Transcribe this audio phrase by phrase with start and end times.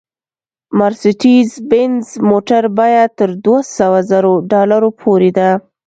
[0.77, 5.49] مارسېډیز بینز موټر بیه تر دوه سوه زرو ډالرو پورې ده